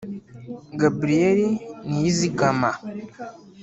Gabriel 0.81 1.39
Niyizigama 1.89 2.71